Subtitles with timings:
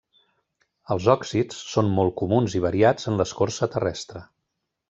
[0.95, 4.25] Els òxids són molt comuns i variats en l'escorça terrestre.